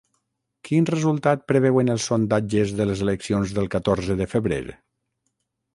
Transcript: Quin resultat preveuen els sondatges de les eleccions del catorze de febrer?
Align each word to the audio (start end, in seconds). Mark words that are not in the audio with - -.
Quin 0.69 0.87
resultat 0.89 1.43
preveuen 1.51 1.93
els 1.95 2.07
sondatges 2.11 2.75
de 2.81 2.89
les 2.93 3.05
eleccions 3.09 3.55
del 3.61 3.71
catorze 3.77 4.19
de 4.23 4.33
febrer? 4.35 4.63